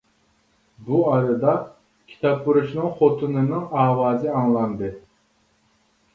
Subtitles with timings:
[0.85, 1.53] بۇ ئارىدا
[2.13, 4.93] كىتابپۇرۇشنىڭ خوتۇنىنىڭ ئاۋازى ئاڭلاندى.